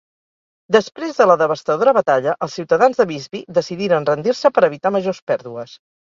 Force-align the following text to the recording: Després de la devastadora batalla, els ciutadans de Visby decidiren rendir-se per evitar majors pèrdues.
Després 0.75 1.19
de 1.19 1.27
la 1.31 1.35
devastadora 1.41 1.93
batalla, 1.97 2.33
els 2.47 2.57
ciutadans 2.61 3.03
de 3.03 3.07
Visby 3.13 3.43
decidiren 3.59 4.09
rendir-se 4.13 4.53
per 4.59 4.67
evitar 4.71 4.95
majors 4.99 5.23
pèrdues. 5.31 5.79